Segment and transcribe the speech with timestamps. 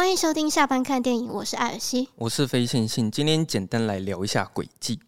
[0.00, 4.98] 欢迎收听下班看电影，我是艾尔西，我是非线性，今天简单来聊一下轨迹。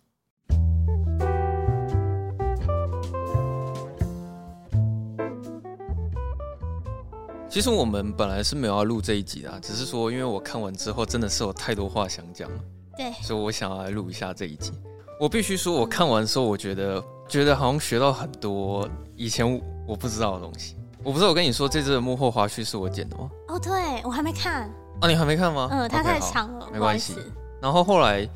[7.48, 12.58] 其实我们本来是没有要录这一集的，只是说因为我看完之后真的是有太多话想讲了，
[12.94, 14.72] 对，所以我想要来录一下这一集。
[15.18, 18.86] 我必须说，我看完之后，我觉得觉得好像学到很多
[19.16, 20.76] 以前我不知道的东西。
[21.02, 23.30] 我不是我跟你说，这支的幕后花絮是我剪的吗？
[23.48, 23.72] 哦，对，
[24.04, 24.70] 我还没看。
[25.02, 25.68] 啊，你还没看吗？
[25.72, 27.16] 嗯，它太长了，没关系。
[27.60, 28.26] 然后后来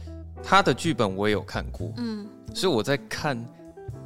[0.42, 3.38] 他的剧本我也有看过，嗯，所以我在看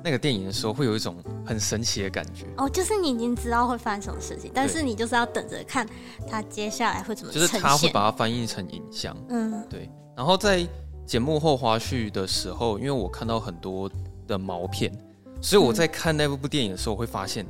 [0.04, 2.44] 那个电影的时候，会有一种很神奇的感觉。
[2.58, 5.88] 哦，就是你已经知道会发生什么事情，但是你就是要等着看
[6.28, 9.90] 他接下来会怎么，就是他会把它翻译成影像，嗯，对。
[10.14, 10.66] 然后在
[11.06, 13.90] 剪幕后花絮的时候，因为我看到很多
[14.26, 14.92] 的毛片，
[15.40, 17.46] 所以我在看那部部电影的时候，会发现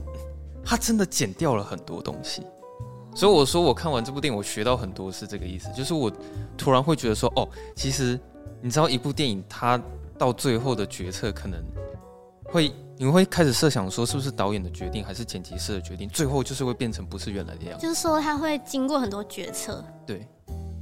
[0.64, 2.42] 他真的剪掉了很多东西。
[3.14, 6.10] 所以我说，我看完这部电影，我学到很多是这个意思，就是我
[6.56, 8.18] 突然会觉得说，哦，其实
[8.62, 9.80] 你知道，一部电影它
[10.16, 11.62] 到最后的决策，可能
[12.44, 17.86] 会你会开始设想说，是不是导演的决定，还是剪辑师的决定，最后就是会变成不是原来的样子。
[17.86, 19.84] 就是说，他会经过很多决策。
[20.06, 20.26] 对，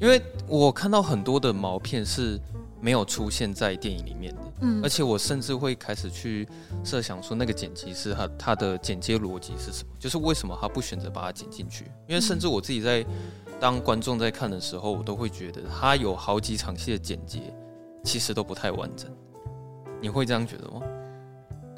[0.00, 2.40] 因为我看到很多的毛片是。
[2.80, 6.48] 没有出现在电影里面的，嗯，而且我甚至会开始去
[6.84, 9.90] 设想说，那个剪辑师他他的剪接逻辑是什么？
[9.98, 11.90] 就是为什么他不选择把它剪进去？
[12.06, 13.04] 因为甚至我自己在
[13.58, 17.52] 当观众在看的时候，我都会觉得他有好几场戏的剪接
[18.04, 19.10] 其实都不太完整。
[20.00, 20.82] 你会这样觉得吗？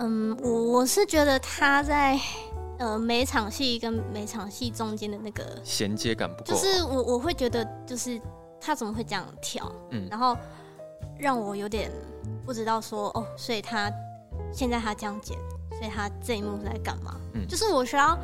[0.01, 2.21] 嗯，我我是觉得他在
[2.79, 8.21] 呃每场戏跟每场戏中间的那个衔接感不够，就是我我会觉得就是
[8.61, 9.73] 他怎么会这样跳？
[9.93, 10.37] 嗯，然后。
[11.21, 11.91] 让我有点
[12.47, 13.93] 不知道说哦，所以他
[14.53, 15.37] 现在他这样剪，
[15.71, 17.17] 所以他这一幕是在干嘛？
[17.35, 18.19] 嗯，就是我需要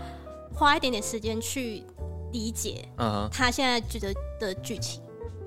[0.55, 1.85] 花一点点时间去
[2.33, 5.03] 理解，嗯，他现在剧的的剧情。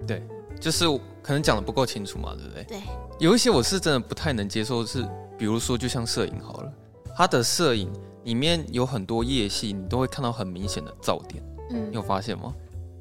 [0.06, 0.24] 对，
[0.60, 0.86] 就是
[1.22, 2.64] 可能讲的不够清楚嘛，对不对？
[2.66, 2.82] 对，
[3.18, 5.04] 有一些我是真的不太能接受，是
[5.38, 6.72] 比如说就像摄影好了，
[7.16, 7.92] 他的摄影
[8.26, 12.54] 里面有很多夜戏，你都会看到很明显的噪点，嗯，你有发现吗？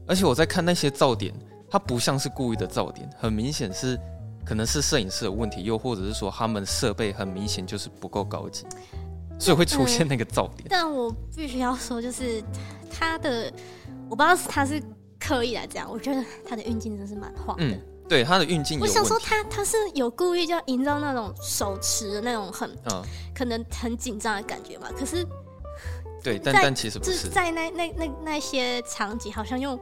[0.06, 1.34] 而且我在看那些噪点，
[1.70, 3.98] 它不像是故意的噪点，很明显是。
[4.48, 8.64] 可能是摄影师的问题，又或者是说他们设备很明显就是不够高级，
[9.38, 10.66] 所以会出现那个噪点。
[10.70, 12.42] 但我必须要说，就是
[12.90, 13.52] 他的，
[14.08, 14.82] 我不知道是他是
[15.20, 17.62] 刻意来这样，我觉得他的运镜真是蛮晃的。
[17.62, 17.78] 嗯，
[18.08, 18.80] 对，他的运镜。
[18.80, 23.02] 我想说他他是有故意就要营造那种手持的那种很，嗯，
[23.34, 24.88] 可能很紧张的感觉嘛。
[24.98, 25.26] 可是，
[26.24, 29.78] 对，但但其实不是，就是在那那那那些场景，好像又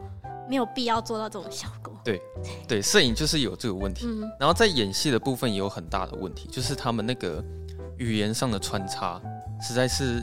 [0.49, 1.96] 没有必要做到这种效果。
[2.07, 2.23] 对，
[2.69, 7.45] 对，摄影就是有这个问题，嗯、然后在演戏的部分也有很大的问题，就是他们那个
[7.99, 9.21] 语言上的穿插，
[9.61, 10.23] 实在是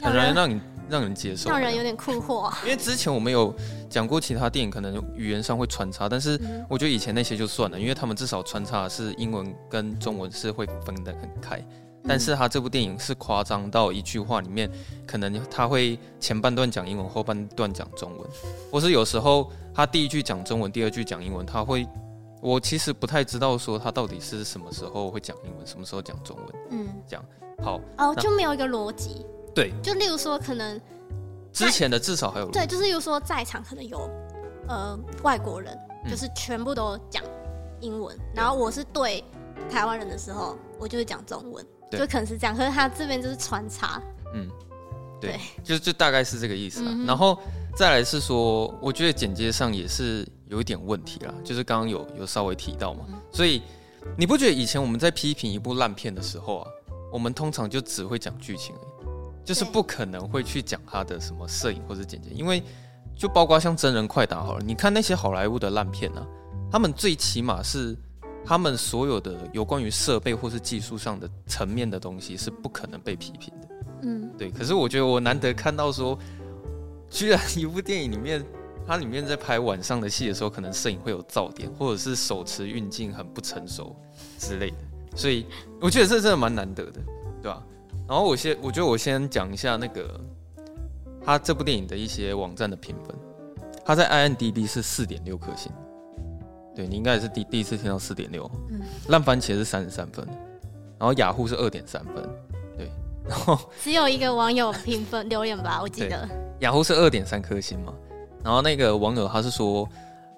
[0.00, 2.50] 很难让你让人接受，让人有点困惑。
[2.64, 3.54] 因为之前我们有
[3.90, 11.62] 讲过其他电影，可能语言上会穿插，但是我觉得以前那些就算了，因为他们至少穿插是英文跟中文是会分得很开。
[12.06, 14.70] 但是他这部电影是夸张到一句话里面，
[15.06, 18.26] 可能他会前半段讲英文，后半段讲中文，
[18.70, 21.86] 或是有时候他第一句讲中文，第二句讲英文，他会，
[22.40, 27.22] 我其实不太知道说他到底是什么时候会讲英文，什么时候讲中文，嗯，讲
[27.62, 30.80] 好哦，就没有一个逻辑，对，就例如说可能
[31.52, 34.08] 之前的至少还有对，就是例如说在场可能有
[34.68, 35.76] 呃外国人，
[36.08, 37.22] 就是全部都讲
[37.80, 39.22] 英文，然后我是对
[39.68, 41.66] 台湾人的时候，我就是讲中文。
[41.90, 44.02] 就可能是这样，可是他这边就是穿插，
[44.34, 44.48] 嗯，
[45.20, 45.40] 对，对。
[45.64, 46.92] 就就大概是这个意思啊。
[46.94, 47.38] 嗯、然后
[47.74, 53.62] 再来是说，我觉得剪接上也是有一点问题啦，就是刚刚有有稍微提到嘛，嗯、所以
[54.16, 56.70] 你不觉得以前我们在批评一部烂片的时候啊，
[57.12, 62.62] 我们通常就只会讲剧情而已，就是不可能会去讲它的什么摄影或者剪接，因为
[63.16, 66.26] 就包括像真人快打好了，你看那些好莱坞的烂片啊，
[66.70, 67.96] 他们最起码是。
[68.48, 73.68] 他们所有的有关于设备或是技术上的层面的东西是不可能被批评的，
[74.04, 74.50] 嗯，对。
[74.50, 76.18] 可是我觉得我难得看到说，
[77.10, 78.42] 居然一部电影里面，
[78.86, 83.94] 它里面在拍晚上的戏的时候，可能摄影会有噪点，或者是手持运镜很不成熟
[84.38, 84.76] 之类的。
[85.14, 85.44] 所以
[85.78, 87.00] 我觉得这真的蛮难得的，
[87.42, 87.62] 对吧？
[88.08, 90.18] 然后我先，我觉得我先讲一下那个
[91.22, 93.14] 他这部电影的一些网站的评分，
[93.84, 95.70] 他在 IMDB 是四点六颗星。
[96.78, 100.24] 对，你应该也是第第一次听到四点六，嗯，烂番茄是三十三分，
[100.96, 102.22] 然后雅虎是二点三分，
[102.76, 102.88] 对，
[103.28, 106.28] 然后 只有一个网友评分留言吧，我记得
[106.60, 107.92] 雅虎是二点三颗星嘛，
[108.44, 109.88] 然后那个网友他是说，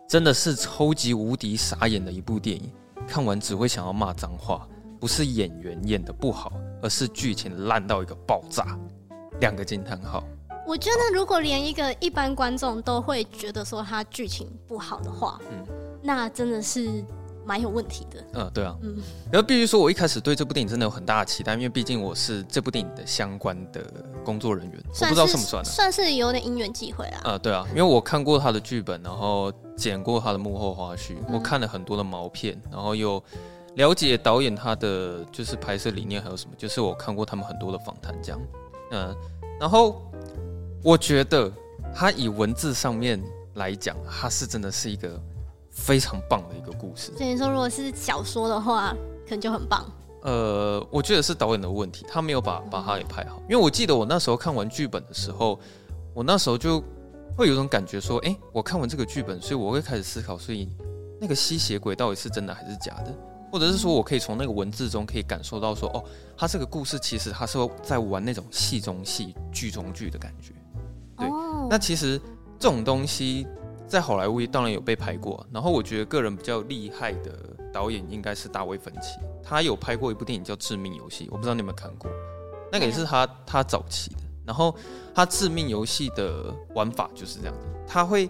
[0.08, 2.72] 真的是超级无敌傻眼的一部电影，
[3.06, 4.66] 看完只会想要骂脏话，
[4.98, 8.78] 不是演员演的不好，而是剧情烂到一个爆炸，
[9.40, 10.24] 两个惊叹号。
[10.66, 15.66] 我觉得如果连一个一般观众都会觉得说他剧情不好的话，嗯，
[16.02, 17.04] 那真的是
[17.44, 18.24] 蛮有问题的。
[18.34, 18.96] 嗯，对啊，嗯。
[19.30, 23.82] 然后必须说，我一开始对这部电影真的有很大的期待，因为毕竟我是这部电影的相关的
[24.24, 25.70] 工作人员，我不知道算不算呢？
[25.70, 27.20] 算是有点因缘际会啊。
[27.24, 33.22] 嗯，对啊，因为我看过他的剧本，然后剪过他的幕后花絮，我看了很多的毛片，然后又
[33.74, 38.40] 了解导演他的就是拍摄理念还有什么，就是我看过他们很多的访谈这样，
[38.90, 39.16] 嗯，
[39.58, 40.00] 然后。
[40.82, 41.52] 我觉得
[41.94, 43.22] 他以文字上面
[43.56, 45.20] 来讲，他是真的是一个
[45.80, 47.12] 非常棒的一个故事。
[47.16, 48.94] 所以说，如果是小说的话，
[49.24, 49.84] 可能就很棒。
[50.22, 53.40] 呃，我觉得是导演的问题，他没有把把它给拍好。
[53.48, 55.58] 因为我记得我那时候看完剧本的时候，
[56.12, 56.84] 我那时候就
[57.34, 60.68] 会有种感觉说，哎，我看完这个剧本，所以我会开始思考，所以
[61.18, 63.14] 那个吸血鬼到底是真的还是假的？
[63.50, 66.04] 或者是说我可以从那个文字中可以感受到说，哦，
[66.36, 70.52] 他这个故事其实他是在玩那种戏中戏、剧中剧的感觉。
[71.16, 71.26] 对，
[71.68, 72.20] 那其实
[72.58, 73.46] 这种东西
[73.90, 75.44] 在好莱坞当然有被拍过。
[75.52, 77.32] 然后我觉得个人比较厉害的
[77.72, 82.08] 导演应该是大卫芬奇，他有拍过一部电影叫《致命游戏》，我不知道你有没有看过。
[82.70, 84.20] 那个也是他他早期的。
[84.46, 84.74] 然后
[85.14, 88.28] 他《致命游戏》的玩法就是这样子，他会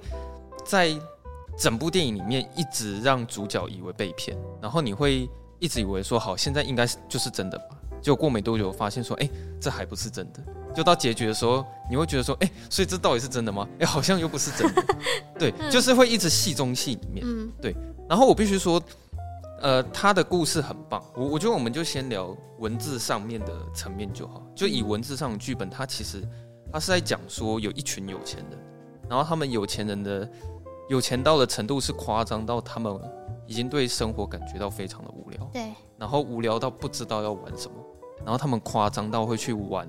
[0.65, 0.99] 在
[1.57, 5.29] 整部电影里面一直让主角以为被骗，然后你会
[5.59, 7.77] 一直以为说好，现在应该是就是真的吧。
[8.03, 9.29] 结果过没多久发现说，哎，
[9.61, 10.43] 这还不是真的。
[10.75, 13.67] 就到结局的时候，你会觉得说，哎、欸，所以这到底是真的吗？
[13.73, 14.85] 哎、欸，好像又不是真的。
[15.39, 17.27] 对，就是会一直戏中戏里面。
[17.27, 17.75] 嗯，对。
[18.09, 18.81] 然后我必须说，
[19.61, 21.03] 呃，他的故事很棒。
[21.17, 24.43] 我我觉得我们就先聊文字上面的层面就好。
[24.55, 26.23] 就以文字上的剧本，它其实
[26.73, 28.59] 它是在讲说有一群有钱人，
[29.09, 30.29] 然后他们有钱人的
[30.89, 32.97] 有钱到的程度是夸张到他们
[33.47, 35.51] 已经对生活感觉到非常的无聊。
[35.53, 35.73] 对。
[35.99, 37.75] 然后无聊到不知道要玩什么，
[38.25, 39.89] 然后他们夸张到会去玩。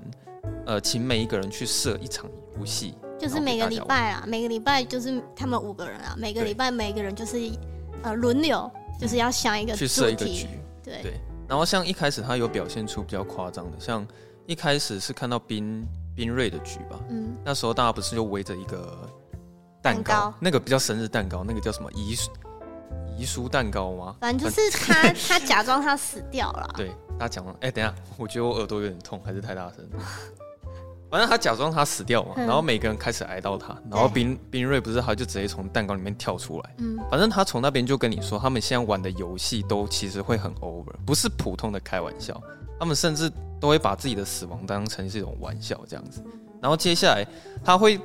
[0.66, 7.38] 呃，请每一个人去设一场游戏，就是每个礼拜啊，每个礼拜就是他们五个人啊，每个礼拜每个人就是
[8.02, 10.46] 呃轮流，就是要想一个去设一个局，
[10.82, 11.02] 对。
[11.02, 11.20] 对。
[11.48, 14.06] 然后像一开始他有表现出比较夸张的，像
[14.46, 15.86] 一开始是看到冰
[16.16, 19.06] 冰瑞的局吧，嗯，那时候大家不是就围着一个
[19.82, 22.30] 蛋糕，那个比较生日蛋糕，那个叫什么遗书
[23.18, 24.16] 遗书蛋糕吗？
[24.20, 29.86] 反正就是他他假装他死掉了， 对他讲了，哎，等一下，我觉得我耳朵有点痛，还是太大声。
[31.12, 42.42] 反正他假装他死掉嘛，然后每个人开始哀悼他，然后冰冰瑞不是他就直接从蛋糕里面跳出来，嗯，反正他从那边就跟你说，他们现在玩的游戏都其实会很 over，不是普通的开玩笑，
[42.80, 43.30] 他们甚至
[43.60, 46.24] 都会把自己的死亡当成是一种玩笑这样子。
[46.62, 47.26] 然后接下来
[47.62, 48.00] 他会，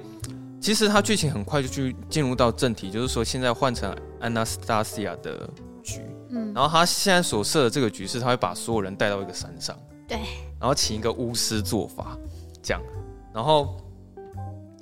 [0.60, 5.50] 其实他剧情很快就去进入到正题，就是说现在换成安娜斯塔西亚的
[5.82, 6.02] 局，
[6.32, 9.74] 嗯，然后他现在所设的这个局是，他会把所有人带到一个山上，
[10.10, 10.18] 对，
[10.60, 12.18] 然后请一个巫师做法，
[12.68, 12.84] 这样。
[13.34, 13.78] 然后，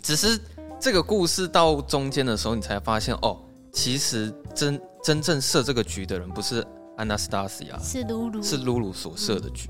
[0.02, 0.40] 只是
[0.80, 3.38] 这个故事到中间的时候，你才发现哦，
[3.72, 6.66] 其实真真正设这个局的人不是
[6.98, 9.70] 安娜斯塔西亚，是露露，是露露所设的局。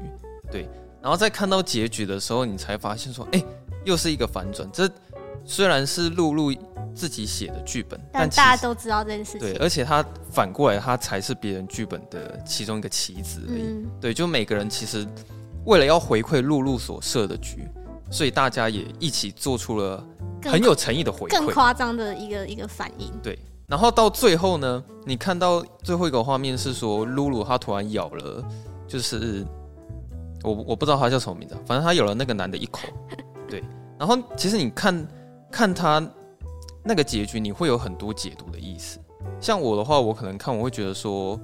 [0.49, 0.69] 对，
[1.01, 3.43] 然后在看到结局的时候，你才发现说，哎，
[3.83, 4.69] 又是一个反转。
[4.71, 4.89] 这
[5.43, 6.53] 虽然是露露
[6.93, 9.41] 自己写的剧本，但大家都知道这件事情。
[9.41, 13.63] 对，而且他反过来，他才是别人剧本的其中一个棋子而已。
[13.63, 15.05] 嗯、对，就每个人其实
[15.65, 17.67] 为了要回馈露露所设的局。
[18.09, 20.03] 所以大家也一起做出了
[20.43, 23.11] 很有诚意的回馈，更夸张的一个一个反应。
[23.21, 23.37] 对，
[23.67, 28.43] 然后到最后呢，你看到最后一个画面是说，露露她突然咬了，
[28.87, 29.45] 就是
[30.43, 32.87] 我我不知道她叫什么名字，反正她咬了那个男的一口。
[33.49, 33.63] 对，
[33.97, 35.07] 然后其实你看
[35.51, 36.01] 看她
[36.83, 38.99] 那个结局，你会有很多解读的意思。
[39.39, 41.39] 像我的话，我可能看我会觉得说，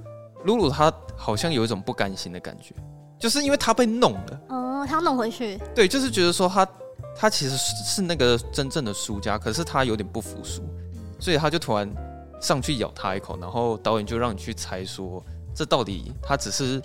[0.46, 2.76] 露露她好像有一种不甘心的感觉。
[3.20, 5.60] 就是因为她被弄了，哦，他要弄回去。
[5.76, 6.68] 对，就是觉得说他
[7.16, 10.62] 他其实是是那个真正的输家，可是他有点不服输，
[11.20, 11.90] 所以他就突然
[12.40, 15.24] 上去咬他一口，然后导演就让你去猜说，
[15.54, 16.82] 这到底他只是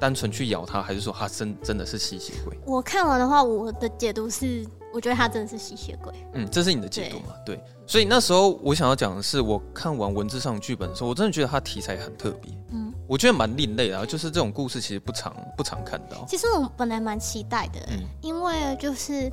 [0.00, 2.58] 单纯去咬他，还是说他真真的是吸血鬼？
[2.64, 6.12] 我看完的话，我的解读是，我觉得他真的是吸血鬼。
[6.34, 7.34] 嗯，这是你的解读嘛？
[7.44, 12.52] 对，对，所以那时候我想要讲的是，我看完文字上的剧本的时候，我真的觉得他题材很特别。
[12.72, 12.85] 嗯。
[13.08, 16.24] 我觉得蛮另类的，就是这种故事其实不常不常看到。
[16.28, 19.30] 其实我本来蛮期待的，嗯，因为就是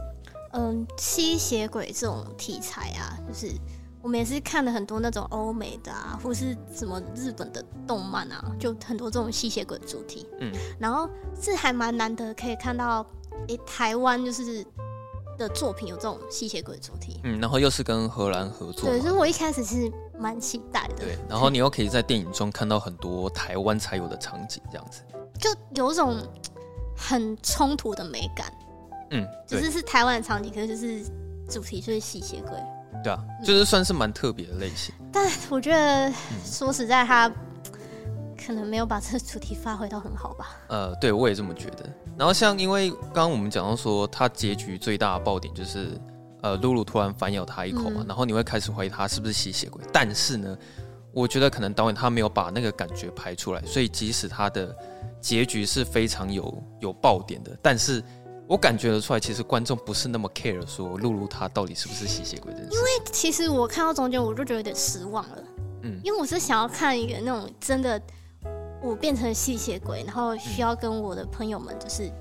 [0.53, 3.53] 嗯吸血鬼这种题材啊，就是
[4.01, 11.09] 我们也是看了很多那种欧美的啊，或是什么日本的动漫啊，就很多这种吸血鬼主题，嗯，然后
[11.41, 13.05] 是还蛮难得可以看到，
[13.47, 14.65] 诶，台湾就是。
[15.35, 25.01] 的作品有这种吸血鬼主题，嗯，然后又是跟荷兰合作，对，所以我一开始是蛮期待的，对，然后你又可以在电影中看到很多台湾才有的场景，这样子，
[25.39, 26.17] 就有一种
[26.95, 28.53] 很冲突的美感，
[29.11, 31.05] 嗯，只是是台湾的场景，可是就是
[31.49, 32.53] 主题就是吸血鬼。
[33.03, 34.93] 对啊，就是算是蛮特别的类型。
[35.11, 36.13] 但我觉得
[36.45, 37.29] 说实在，他
[38.45, 40.55] 可能没有把这个主题发挥到很好吧。
[40.69, 41.83] 呃，对，我也这么觉得。
[42.17, 45.99] 然后像因为刚刚我们讲到说，他结局最大的爆点就是，
[46.43, 49.81] 呃，露露突然反咬他一口嘛，嗯、然后你会开始怀疑他是不是吸血鬼。
[49.91, 50.55] 但是呢，
[51.11, 54.75] 我觉得可能导演他没有把那个感觉拍出来，所以即使他的
[55.19, 58.03] 结局是非常有有爆点的，但是。
[58.45, 62.75] 我感觉得出来，其实观众不是那么 care 说露露她到底是不是吸血鬼这件事。
[62.75, 65.37] 因为其实我看到中间，我就觉得有点失望了。
[65.83, 67.99] 嗯，因为我是想要看一个那种真的，
[68.81, 72.11] 我变成吸血鬼，然后需要跟我的朋友们就是。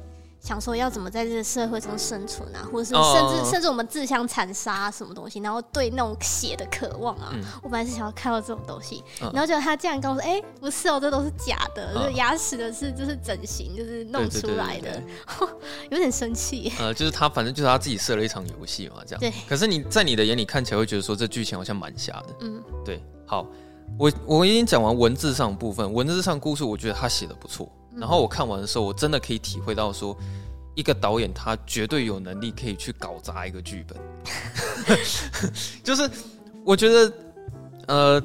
[0.43, 3.51] 想说要怎么在这个社会中生存啊，或者是甚至、oh.
[3.51, 9.33] 甚至我们自相残杀、啊、什么东西，然后对那种血的渴望啊，嗯、我本来是想要看到这种东西，uh.
[9.33, 12.11] 然后结果他竟然跟我说：“哎、欸，不是哦，这都是假的，这、uh.
[12.11, 15.01] 牙齿的是就是整形，就是弄出来的。
[15.91, 16.73] ”有点生气。
[16.81, 19.21] 呃，就是他反正就是他自己设了一场游戏嘛，这样。
[19.21, 19.33] 对。
[19.49, 22.27] 可是你在你的眼里看起来会觉得说这剧情好像蛮瞎的。
[22.41, 23.01] 嗯，对。
[23.27, 23.47] 好，
[23.97, 27.71] 我我已经讲完文字上的部分，文字上故事我觉得他写的不错。
[27.97, 30.17] 然后我看完的时候，我真的可以体会到说，
[30.75, 33.99] 一个导演他绝对有能力可以去搞砸一个剧本。
[35.85, 36.11] 就是
[36.65, 37.13] 我觉得，
[37.87, 38.23] 呃，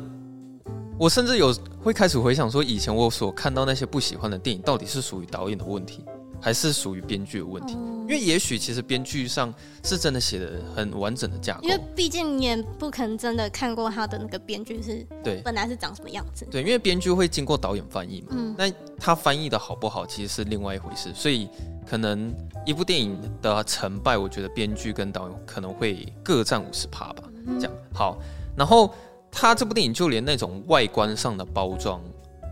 [0.98, 6.04] 我甚至有会开始回想说，以前我所看到那些不喜欢的电影，到底是属于导演的问题。
[6.40, 9.54] 还是属于编剧的问题，因为也许其实编剧上
[9.84, 11.64] 是真的写的很完整的架构。
[11.64, 16.48] 因为毕竟你也不可能真的看过他的那个编剧是，对，本来是长什么样子。
[16.52, 21.12] 对，因为编剧会经过导演翻译嘛，嗯，那他翻译的好不好，其实是另外一回事。
[21.14, 21.50] 所以
[21.86, 22.34] 可能
[22.66, 27.24] 一部电影的成败，我觉得编剧跟导演可能会各占五十趴吧。
[27.60, 28.18] 这样好，
[28.56, 28.94] 然后
[29.32, 32.02] 他这部电影就连那种外观上的包装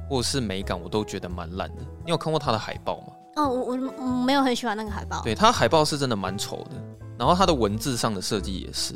[0.10, 1.82] 或是美感，我都觉得蛮烂的。
[2.04, 3.08] 你有看过他的海报吗？
[3.36, 5.22] 哦，我我没有很喜欢那个海报。
[5.22, 6.82] 对，它海报是真的蛮丑的，
[7.18, 8.94] 然后它的文字上的设计也是，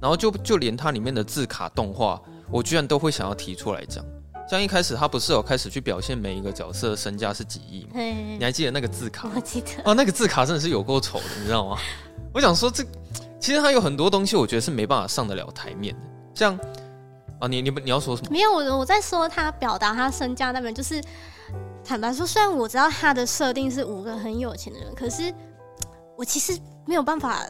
[0.00, 2.20] 然后就就连它里面的字卡动画，
[2.50, 4.04] 我居然都会想要提出来讲。
[4.48, 7.90] 像一开始他不是有开始去表现每一个角色的身价是几亿吗？
[7.94, 9.28] 你还记得那个字卡？
[9.34, 9.68] 我记得。
[9.84, 11.78] 哦，那个字卡真的是有够丑的，你知道吗？
[12.34, 12.82] 我想说这，
[13.38, 16.00] 其实它有很多东西，我觉得是没办法上得了台面的。
[16.34, 16.58] 像
[17.38, 18.30] 啊，你你你要说什么？
[18.30, 21.00] 没有，我我在说他表达他身价那边就是。
[21.84, 25.32] 坦白说，虽然我知道他的设定是五个很有钱的人，可是
[26.16, 27.44] 我其实没有办法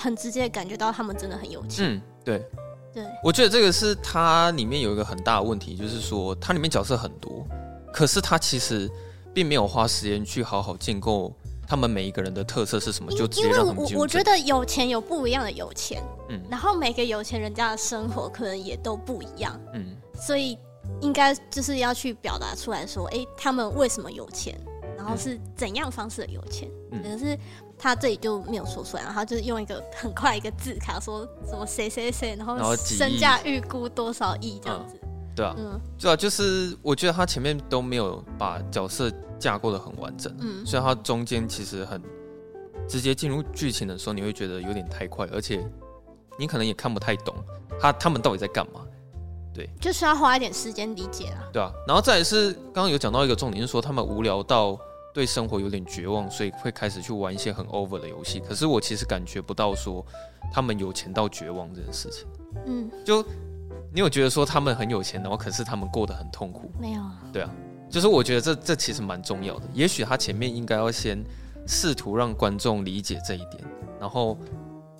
[0.00, 1.86] 很直接的感觉到他们真的很有钱。
[1.86, 2.46] 嗯，对，
[2.92, 7.44] 对，我觉得这个是它里面有一个很大的问题，就是说它里面角色很多，
[7.92, 8.90] 可是它其实
[9.32, 11.32] 并没有花时间去好好建构
[11.66, 13.76] 他们每一个人的特色是什么，就直接让他们。
[13.76, 20.58] 我我觉得有钱有不一样的有钱，嗯，然后每个有钱人家的生活可能也都不一样，嗯，所以。
[21.00, 24.58] 应该就是要去表达出来说，哎、欸，他们为什么有钱，
[24.96, 26.68] 然后是怎样方式的有钱？
[26.90, 27.38] 可、嗯、是
[27.76, 34.98] 他这里就没有说出来，然后他就是用一个很快一个字卡说什么谁谁谁，然后身价预估多少亿这样子。
[35.02, 42.00] 嗯、对啊，嗯，对啊，就是我觉得他前面都没有把角色架构的很完整，嗯，所以他中间其实很
[42.88, 45.62] 直接进入剧情的时候，你会觉得有点太快，而且
[46.38, 47.34] 你可能也看不太懂
[47.80, 48.80] 他他们到底在干嘛。
[49.54, 51.48] 对，就是要花一点时间理解啊。
[51.52, 54.76] 对啊，然后再来是刚刚有讲到一个重点，是说他们无聊到
[55.14, 58.40] 对生活有点绝望，所以会开始去玩一些很 over 的游戏。
[58.40, 60.04] 可是我其实感觉不到说
[60.52, 62.26] 他们有钱到绝望这件事情。
[62.66, 63.24] 嗯，就
[63.92, 66.70] 你有觉得说他们很有钱，然后可是他们过得很痛苦？
[66.80, 67.22] 没有啊。
[67.32, 67.50] 对啊，
[67.88, 69.62] 就是我觉得这这其实蛮重要的。
[69.72, 71.24] 也许他前面应该要先
[71.66, 73.62] 试图让观众理解这一点，
[74.00, 74.36] 然后。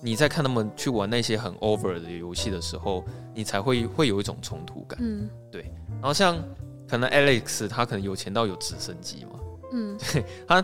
[0.01, 3.03] 你在看他们去玩那些很 over 的游戏的时候，
[3.35, 4.97] 你才会会有一种冲突感。
[5.01, 5.71] 嗯，对。
[6.01, 6.41] 然后像
[6.87, 9.39] 可能 Alex 他可能有钱到有直升机嘛。
[9.73, 10.25] 嗯， 对。
[10.47, 10.63] 他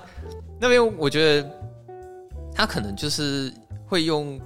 [0.60, 1.50] 那边我觉得
[2.54, 3.54] 他可能就是
[3.86, 4.40] 会用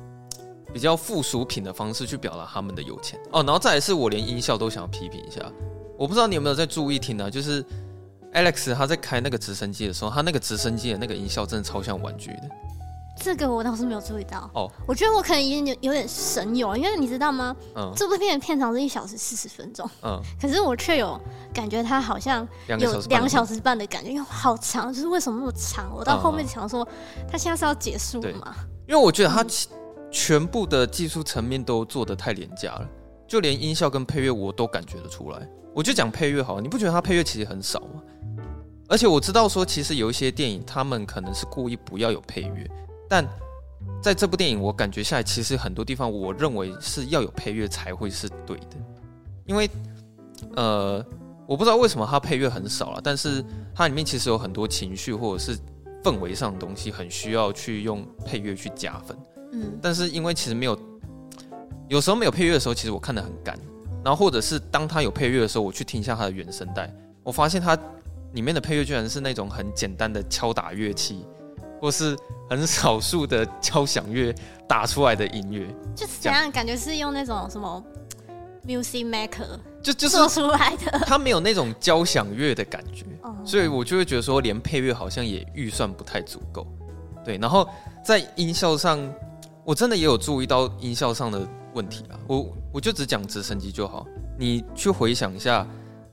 [0.74, 3.44] 比较附属品的方式去表达他们的有钱哦。
[3.44, 5.42] 然后再来是我连音效都想要批评一下，
[5.98, 7.30] 我不知道你有没有在注意听呢？
[7.30, 7.64] 就是
[8.34, 12.50] Alex 他在开那个直升机的时候，他那个直升机的那个音效真的超像玩具的。
[13.18, 17.56] 这个我倒是没有注意到哦，我觉得我可能已经有有点神游，因为你知道吗？
[17.76, 21.20] 嗯，这部片的片长是一小时四十分钟，嗯， 可是我却有
[21.54, 25.90] 感觉它好像有两小时半的感觉，因为好长，就是为什么那么长？
[25.96, 26.88] 我到后面想说，
[27.32, 28.56] 它现在是要结束了吗？
[28.88, 29.46] 因为我觉得它
[30.12, 32.88] 全部的技术层面都做的太廉价了，
[33.28, 35.48] 就连音效跟配乐我都感觉得出来。
[35.74, 38.02] 我就讲配乐好了，你不觉得它配乐其实很少吗？
[38.88, 42.70] 而且我知道说，其实有一些电影，他们可能是故意不要有配乐。
[43.10, 43.28] 但
[44.02, 48.78] 在这部电影，我感觉下来，其实很多地方，我认为是要有配乐才会是对的，
[49.46, 49.70] 因为，
[50.56, 51.06] 呃，
[51.48, 53.44] 我不知道为什么它配乐很少了，但是
[53.74, 55.58] 它里面其实有很多情绪或者是
[56.04, 59.18] 氛围上的东西，很需要去用配乐去加分。
[59.54, 60.78] 嗯，但是因为其实没有，
[61.88, 63.58] 有时候没有配乐的时候，其实我看得很干。
[64.04, 66.94] 然后或者是当它有配乐的时候，我去听一下它的原声带，
[67.24, 67.76] 我发现它
[68.34, 71.26] 里面的配乐居然是那种很简单的敲打乐器，
[71.86, 72.18] 或是
[72.50, 74.34] 很少数的交响乐
[74.68, 77.84] 打出来的音乐，就是怎样感觉是用那种什么
[78.66, 79.46] music maker
[79.84, 83.06] 就就是做出来的，他没有那种交响乐的感觉，
[83.46, 86.66] 所以我就会觉得说，连配乐好像也预算不太足够。
[87.24, 87.70] 对，然后
[88.04, 89.00] 在音效上，
[89.64, 92.18] 我真的也有注意到音效上的问题啊。
[92.26, 94.08] 我我就只讲直升机就好。
[94.40, 95.68] 你去回想一下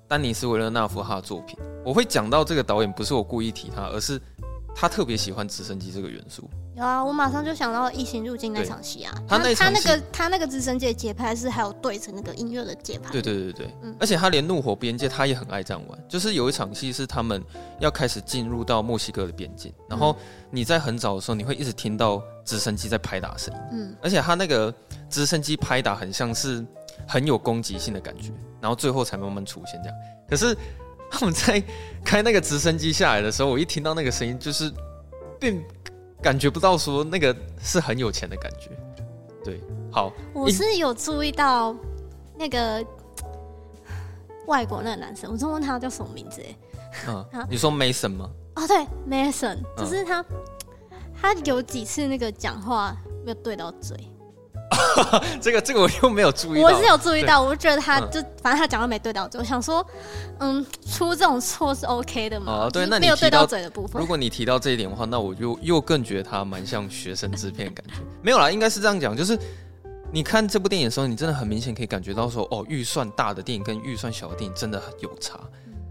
[0.06, 4.20] 丹尼斯维勒纳夫他的作品，我会讲到这个导演不是我故意提他，而是
[4.74, 6.48] 他特别喜欢直升机这个元素。
[6.74, 13.10] 有啊，我马上就想到异形入境那场戏啊，他那他那个他那个直升机的节拍是还有对着那个音乐的节拍。
[13.12, 17.44] 对对对对，嗯、而且他连怒火边界他也很爱这样玩，就是有一场戏是他们
[17.78, 20.16] 要开始进入到墨西哥的边境，然后
[20.50, 24.74] 你在很早的时候你会一直听到直升机在拍打声音，嗯，而且他那个
[25.10, 26.64] 直升机拍打很像是
[27.06, 29.98] 很有攻击性的感觉，然后最后才慢慢出现这样。
[30.26, 30.56] 可是
[31.12, 31.62] 他们在
[32.02, 34.72] 开那个直升机下来的时候，我一听到那个声音就是
[35.38, 35.62] 并。
[36.22, 38.70] 感觉不到说那个是很有钱的感觉，
[39.42, 41.74] 对，好，我是有注意到
[42.38, 42.86] 那个
[44.46, 46.56] 外国那个男生，我就问他叫什么名字哎，
[47.08, 48.30] 嗯， 你说 Mason 吗？
[48.54, 53.96] 哦，对，Mason，就是他，嗯、他有几次那个讲话没有对到嘴。
[55.40, 59.86] 这个这个我又没有注意到，我是有注意到，我就觉得他就、嗯、反正他讲的没对到嘴，我想说，
[60.38, 62.52] 嗯，出这种错是 OK 的嘛？
[62.52, 64.00] 哦，对，那你没有对到嘴的部分。
[64.00, 68.02] 如果你提到这一点的话，那我就又更觉得他蛮像学生制片的感觉。
[68.22, 69.38] 没有啦，应该是这样讲，就是
[70.12, 75.38] 你看这部电影的时候，你真的很明显可以感觉到说，哦，预算大的电影跟预算小的电影真的很有差，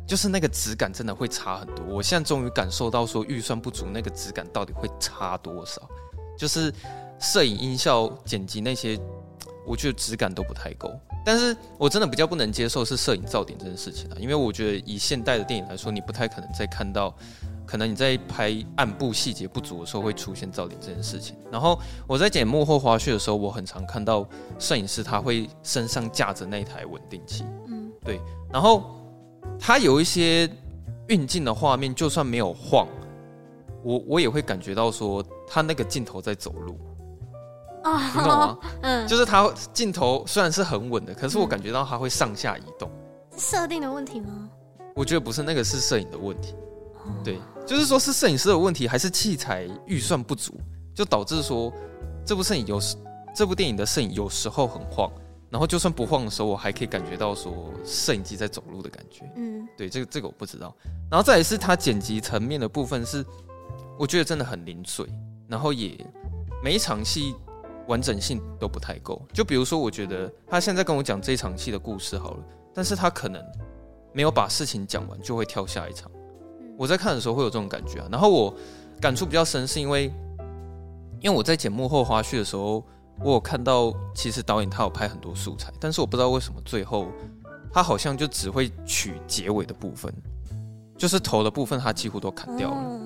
[0.08, 1.86] 就是那个质感真的会差很多。
[1.88, 5.82] 我现在终于感受到说，预算不足那个质感到底会差多少，
[6.38, 6.74] 就是。
[7.22, 9.00] 摄影、音效、剪辑那些，
[9.66, 10.92] 我觉得质感都不太够。
[11.24, 17.16] 但是我真的比较不能接受是摄影噪点这件事情啊，因为我觉得以现代的电影来说，你不太可能再看到，
[17.64, 21.36] 可能你在拍暗部细节不足的时候会出现噪点这件事情。
[21.52, 28.20] 然后我在剪幕后花絮的时候，我很常看到摄影师他会身上架着那台稳定器，嗯，对。
[28.52, 28.84] 然后
[29.60, 30.50] 他有一些
[31.08, 32.88] 运镜的画面，就算没有晃，
[33.84, 36.76] 我我也会感觉到说他那个镜头在走路。
[37.84, 38.58] 啊，你懂吗？
[38.82, 42.90] 嗯，就是它镜头虽然是很稳的，可是我感觉到它会上下移动。
[43.38, 44.50] 设定的问题吗？
[44.96, 46.54] 我觉得不是，那个是摄影的问题。
[47.24, 50.54] 对，就是说是摄影师的问题，还是器材预算不足，
[50.94, 51.74] 就导致说
[52.26, 52.96] 这部摄影有时
[53.34, 55.12] 这部电影的摄影有时候很晃，
[55.50, 59.32] 然后就算不晃的时候，我还可以感觉到说摄影机在走路的感觉。
[59.38, 60.76] 嗯，对，这个这个我不知道。
[61.10, 63.26] 然后再来是它剪辑层面的部分是，
[63.98, 65.08] 我觉得真的很零碎，
[65.48, 65.98] 然后也
[66.64, 67.34] 每一场戏。
[67.88, 73.44] 完整性都不太够，就比如说，我觉得他现在跟我讲这场戏的故事好了，但是他可能
[74.14, 76.10] 没有把事情讲完，就会跳下一场。
[76.78, 78.08] 我在看的时候会有这种感觉啊。
[78.12, 78.54] 然后我
[79.00, 80.12] 感触比较深，是因为
[81.20, 82.84] 因为我在剪幕后花絮的时候，
[83.20, 87.08] 我有看到其实导演他有拍很多素材，但是我不知道为什么最后
[87.72, 90.14] 他好像就只会取结尾的部分，
[90.98, 93.02] 就是头的部分他几乎都砍掉了。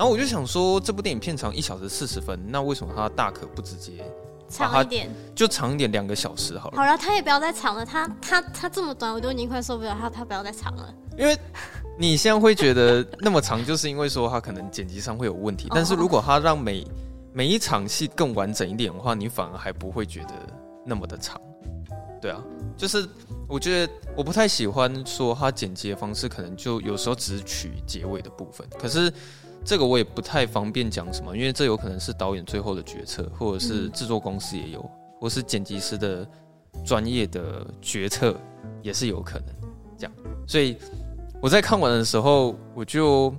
[0.00, 0.02] 对。
[0.02, 4.02] 然后我就想说，这部电影片长一小时四十分，那为什么他大可不直接
[4.48, 6.76] 长一点，就长一点，两个小时好了。
[6.78, 10.94] 好了，他也不要再长了，他他他这么短，我都已经快受不了他，他不要再长了。
[11.18, 11.36] 因为
[11.98, 15.68] 你现在会觉得那么长，就是因为说他可能剪辑上会有问题。
[15.70, 16.82] 但是如果他让每
[17.34, 20.34] 每一场戏更完整一点的话，你反而还不会觉得
[20.86, 21.38] 那么的长。
[22.22, 22.42] 对啊，
[22.80, 23.06] 就是
[23.46, 29.12] 我觉得我不太喜欢说他剪辑的方式，可能就有时候只取结尾的部分，可是。
[29.62, 34.90] 这个我也不太方便讲什么，因为这有可能是导演最后的决策，或者是制作公司也有，
[35.20, 36.26] 或是剪辑师的
[36.82, 38.34] 专业的决策
[38.80, 39.48] 也是有可能
[39.98, 40.12] 这样。
[40.48, 40.78] 所以
[41.42, 43.34] 我在看完的时候，我就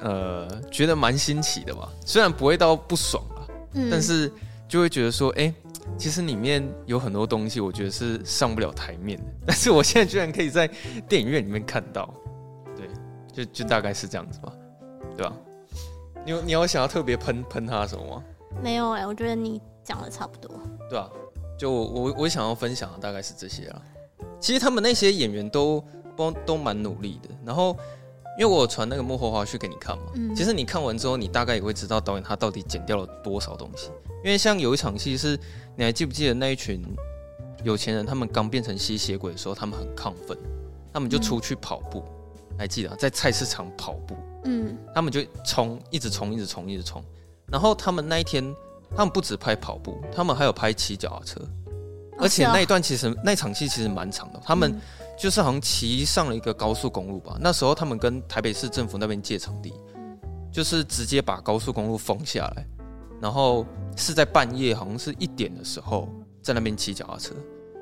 [0.00, 4.30] 呃觉得蛮新奇的吧，虽然不会到不爽啊，嗯、但是
[4.68, 5.52] 就会觉得说，哎，
[5.96, 10.68] 其实里面有很多东西，我觉得是上不了台面的， 但是我现在居然可以在
[11.08, 12.12] 电影院里面看到，
[12.76, 12.88] 对，
[13.32, 14.52] 就就大概是这样子吧。
[15.14, 15.32] 对吧？
[16.24, 18.24] 你有你有想要特别喷喷他什么吗？
[18.62, 20.50] 没有哎、欸，我觉得你讲的差不多。
[20.88, 21.10] 对啊，
[21.58, 23.82] 就我我想要分享的大概是这些啊。
[24.40, 25.84] 其实他们那些演员都
[26.16, 27.28] 都都蛮努力的。
[27.44, 27.76] 然后，
[28.38, 33.90] 因为我传那个幕后花絮给你看嘛，嗯、其实你看完之后，你大概也会知道导演他到底剪掉了多少东西。
[34.24, 35.38] 因为像有一场戏是，
[35.76, 36.82] 你还记不记得那一群
[37.64, 40.38] 有钱人他们刚变成吸血鬼的时候，他们很亢奋，
[40.92, 42.04] 他们就出去跑步，
[42.50, 44.16] 嗯、还记得在菜市场跑步。
[44.44, 47.04] 嗯，他们就冲，一直冲，一直冲，一直冲。
[47.46, 48.42] 然后他们那一天
[48.96, 54.40] 他们不止拍跑步，他们还有拍骑脚踏车，哦、而且那一段其实、哦、那场戏其实蛮长的。
[54.44, 54.80] 他们
[55.16, 59.72] 就是好像骑上了一个高速公路吧，那时候他们跟台北市政府那边借场地，
[60.50, 62.66] 就是直接把高速公路封下来，
[63.20, 63.64] 然后
[63.96, 66.08] 是在半夜，好像是一点的时候
[66.42, 67.34] 在那边骑脚踏车，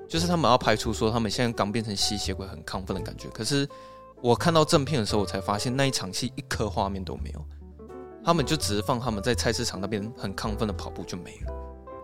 [0.09, 3.29] 就是他们要拍出说他们现在刚变成吸血鬼很亢奋的感觉。
[3.31, 3.66] 可是
[4.21, 7.45] 我看到正片的时候，我才发现那一场戏一颗画面都没有。
[8.23, 11.53] 他们就只是放他们在菜市场那边很亢奋的跑步就没了，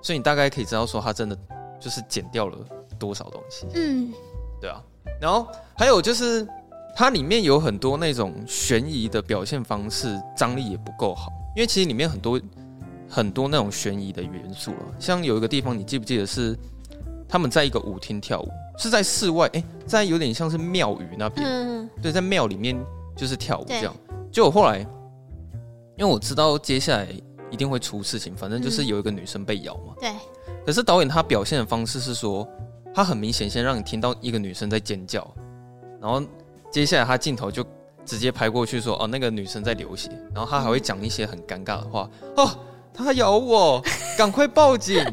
[0.01, 1.39] 所以你大概可以知道说他真的
[1.79, 2.57] 就是剪掉了
[2.99, 3.67] 多少东西。
[3.75, 4.11] 嗯，
[4.59, 4.83] 对啊。
[5.21, 6.47] 然后还有就是
[6.95, 12.41] 它里面有很多那种悬疑的表现方式，张力也不够好，因为其实里面很多
[13.09, 14.79] 很多那种悬疑的元素了。
[14.99, 16.57] 像有一个地方，你记不记得是
[17.29, 18.49] 他们在一个舞厅跳舞，
[18.79, 22.77] 是在室外，哎，在有点像是庙宇那边，嗯，对，在庙里面
[23.17, 23.95] 就是跳舞这样。
[24.33, 24.87] 结果后来。
[25.99, 27.09] 因为我知道接下来
[27.51, 29.95] 一定会出事情，反正就是有一个女生被咬嘛。
[29.99, 30.11] 对。
[30.67, 32.47] 可是导演他表现的方式是说，
[32.97, 35.31] 他很明显先让你听到一个女生在尖叫，
[36.01, 36.23] 然后
[36.71, 37.63] 接下来他镜头就
[38.07, 42.59] 直接拍过去说，哦，那个女生在流血，然后他还会讲一些很尴尬的话，哦，
[42.95, 43.85] 他咬我，
[44.17, 45.05] 赶快报警，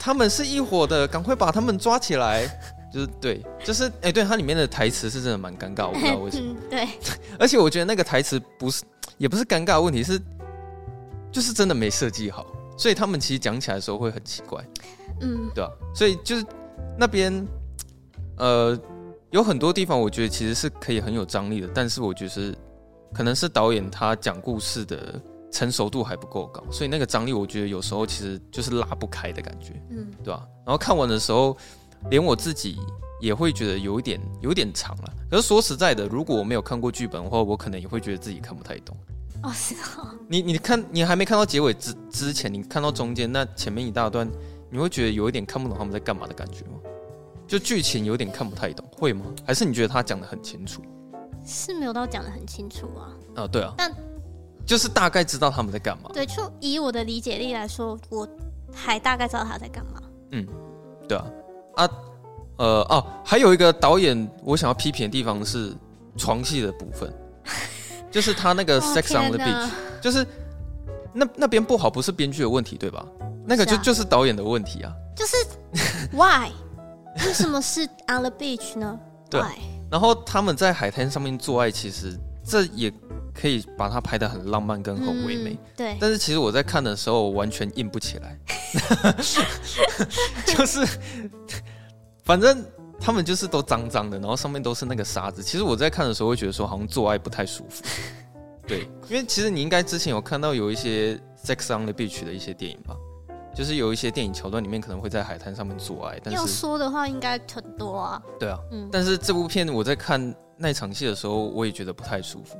[0.00, 2.50] 他们是一伙的，赶快把他们抓起来。
[2.92, 6.56] 就是对，就是哎，对，它里面的台词是真的蛮尴尬，我不知道为什么。
[6.70, 6.88] 对。
[7.38, 8.82] 而且我觉得那个台词不是。
[9.18, 10.20] 也不是尴尬的问题，是
[11.30, 12.44] 就是真的没设计好，
[12.76, 14.60] 所以他们其实讲起来的时候会很奇怪，
[15.20, 15.70] 嗯，对吧？
[15.94, 16.44] 所以就是
[16.98, 17.46] 那边
[18.36, 18.78] 呃
[19.30, 22.56] 有很多地方，我觉得其实是可以很有张力的，但是我觉得是
[23.12, 30.46] 可能是导演他讲故事的成熟度还不够高，所以那个张力我觉得有时候其实就是拉不开的感觉，嗯，对吧？
[30.64, 31.56] 然后看完的时候，
[32.10, 32.76] 连我自己
[33.20, 35.12] 也会觉得有一点有一点长了。
[35.30, 38.96] 可是说实在的，如果我没有看过剧本的话，我可能也会觉得自己看不太懂。
[39.42, 40.08] 哦，是哦。
[40.28, 44.28] 你你看，你还没看到结尾之之前，你看到中间那前面一大段，
[44.74, 46.80] 你会觉得有一点看不懂他们在干嘛的感觉吗？
[47.46, 49.24] 就剧情有点看不太懂，会吗？
[49.46, 50.82] 还是你觉得他讲的很清楚？
[51.46, 53.14] 是没有到讲的很清楚啊。
[53.36, 53.72] 啊，对啊。
[53.78, 53.94] 但
[54.66, 56.10] 就是大概知道他们在干嘛。
[56.12, 58.28] 对，就以我的理解力来说，我
[58.74, 60.02] 还大概知道他在干嘛。
[60.32, 60.44] 嗯，
[61.08, 61.24] 对啊。
[61.76, 61.90] 啊，
[62.56, 65.72] 呃，哦，还有一个导演我想要批评的地方是
[66.16, 67.14] 床戏的部分。
[68.10, 70.26] 就是他那个 Sex on the Beach，就是
[71.12, 73.06] 那那边不好，不是编剧的问题，对吧？
[73.46, 74.92] 那个就就是导演的问题啊。
[75.16, 75.36] 就是
[76.12, 76.50] Why？
[77.26, 78.98] 为什么是 on the beach 呢？
[79.30, 79.40] 对。
[79.90, 82.92] 然后他们在海滩上面做爱，其实这也
[83.32, 85.56] 可以把它拍的很浪漫跟很唯美。
[85.76, 85.96] 对。
[86.00, 88.36] 但是其实我在看的时候，完全硬不起来。
[90.46, 90.84] 就是，
[92.24, 92.64] 反正
[92.98, 95.42] 他们就是都脏脏的，然后上面都是那个沙子。
[95.42, 97.84] 其实我在看的时候会觉得说，好像做爱不太舒服。
[98.66, 102.96] 对，因为其实你应该之前有看到有一些 Sex on the Beach 的一些电影吧，
[103.54, 106.18] 就是有一些电影桥段里面可能会在海滩上面做爱。
[106.22, 108.22] 但是要说的话，应该很多啊。
[108.38, 108.88] 对啊，嗯。
[108.90, 112.58] 但是这部片我在看那场戏的时候，我也觉得不太舒服。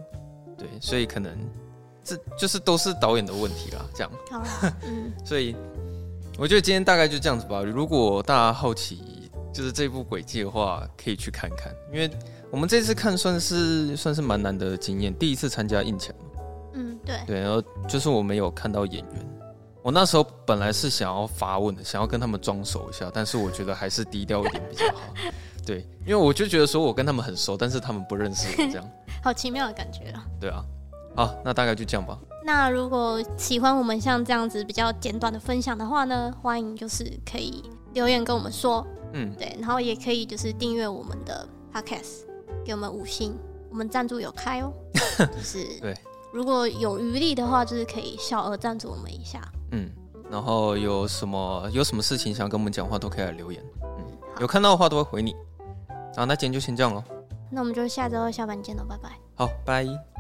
[0.57, 1.37] 对，所以可能
[2.03, 3.85] 这就是都是导演的问题啦。
[3.95, 4.13] 这样。
[4.83, 5.13] 嗯。
[5.27, 5.57] 所以
[6.39, 7.63] 我觉得今天大概就这样子吧。
[7.63, 9.21] 如果大家好奇。
[9.55, 12.11] 就是这部轨迹的话，可以去看看，因为
[12.51, 16.13] 我们这次看算是算是蛮难得的经验，第一次参加印前。
[16.73, 17.21] 嗯，对。
[17.25, 19.34] 对，然后就是我没有看到演员，
[19.85, 25.03] 我那时候本来是想要发问的，想要跟他们装熟一下，但是我觉得还是低调一点比较好。
[25.67, 28.91] 对，因为我就觉得说我跟他们很熟，但是他们不认识我，这样。
[29.23, 30.25] 好奇妙的感觉啊。
[30.41, 30.65] 对啊，
[31.15, 32.19] 好，那大概就这样吧。
[32.47, 38.87] 那如果喜欢我们像这样子比较简短的分享的话呢，欢迎就是可以留言跟我们说。
[39.13, 42.23] 嗯，对，然后也可以就是订阅我们的 podcast，
[42.65, 43.37] 给我们五星，
[43.69, 44.73] 我们赞助有开哦，
[45.31, 45.95] 就是对，
[46.33, 49.47] 如果有余力的话，就是可以小额赞助我们一下。
[49.75, 49.91] 嗯，
[50.31, 53.63] 然后有什么有什么事情想要跟我们讲话，都可以来留言。
[53.99, 54.05] 嗯，
[54.41, 55.35] 有看到的话都会回你。
[56.17, 57.03] 啊，那今天就先这样喽。
[57.51, 59.11] 那我们就下周下班见了，拜拜。
[59.35, 60.14] 好，拜。